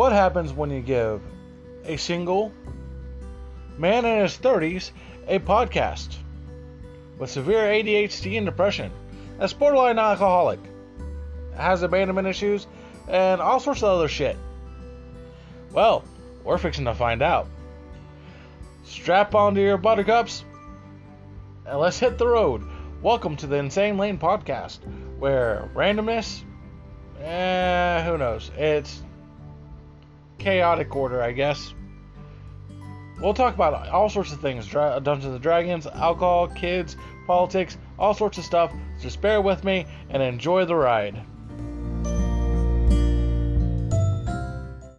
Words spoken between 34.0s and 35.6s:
sorts of things Dra- Dungeons and